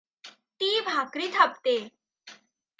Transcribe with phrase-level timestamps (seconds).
[0.59, 1.91] ती भाकरी थापते.